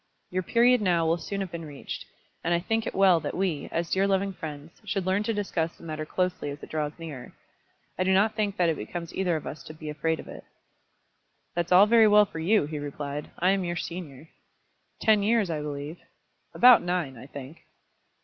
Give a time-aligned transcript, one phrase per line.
[0.31, 2.05] "Your period now will soon have been reached,
[2.43, 5.77] and I think it well that we, as dear loving friends, should learn to discuss
[5.77, 7.33] the matter closely as it draws nearer.
[7.99, 10.43] I do not think that it becomes either of us to be afraid of it."
[11.53, 13.29] "That's all very well for you," he replied.
[13.37, 14.27] "I am your senior."
[14.99, 15.97] "Ten years, I believe."
[16.55, 17.59] "About nine, I think."